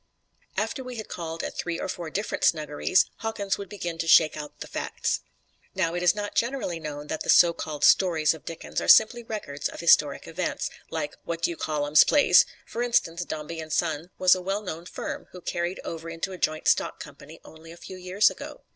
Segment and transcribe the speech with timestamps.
[0.57, 4.35] After we had called at three or four different snuggeries, Hawkins would begin to shake
[4.35, 5.19] out the facts.
[5.75, 9.21] Now, it is not generally known that the so called stories of Dickens are simply
[9.21, 12.47] records of historic events, like What do you call um's plays!
[12.67, 16.37] F'r instance, Dombey and Son was a well known firm, who carried over into a
[16.39, 18.63] joint stock company only a few years ago.